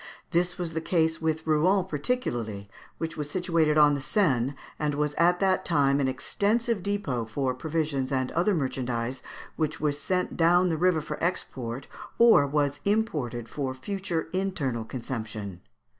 [0.31, 2.67] This was the case with Rouen particularly,
[2.97, 7.53] which was situated on the Seine, and was at that time an extensive depôt for
[7.53, 9.21] provisions and other merchandise
[9.57, 11.85] which was sent down the river for export,
[12.17, 15.61] or was imported for future internal consumption.